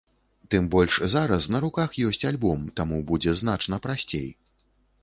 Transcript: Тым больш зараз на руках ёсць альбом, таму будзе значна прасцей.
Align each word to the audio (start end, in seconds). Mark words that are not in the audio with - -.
Тым 0.53 0.63
больш 0.75 0.95
зараз 1.15 1.49
на 1.57 1.61
руках 1.65 1.99
ёсць 2.09 2.27
альбом, 2.31 2.65
таму 2.81 2.97
будзе 3.13 3.39
значна 3.45 3.85
прасцей. 3.87 4.29